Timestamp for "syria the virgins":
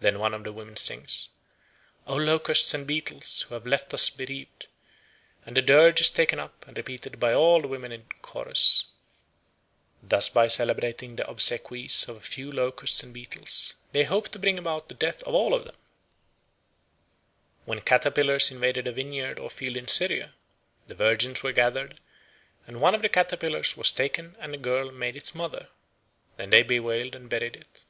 19.86-21.44